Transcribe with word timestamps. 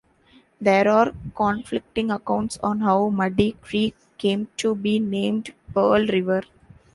There 0.59 0.89
are 0.89 1.13
conflicting 1.35 2.09
accounts 2.09 2.57
on 2.63 2.79
how 2.79 3.09
Muddy 3.09 3.51
Creek 3.61 3.95
came 4.17 4.47
to 4.57 4.73
be 4.73 4.97
named 4.97 5.53
Pearl 5.75 6.07
River. 6.07 6.41